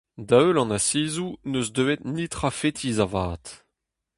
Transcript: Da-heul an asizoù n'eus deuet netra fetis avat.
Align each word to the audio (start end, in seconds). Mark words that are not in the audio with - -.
Da-heul 0.27 0.57
an 0.61 0.75
asizoù 0.77 1.31
n'eus 1.49 1.69
deuet 1.75 2.01
netra 2.15 2.49
fetis 2.59 2.97
avat. 3.05 3.45